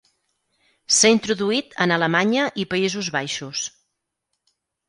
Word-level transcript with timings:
S'ha 0.99 1.11
introduït 1.15 1.77
en 1.85 1.95
Alemanya 1.97 2.49
i 2.65 2.67
Països 2.75 3.11
Baixos. 3.19 3.67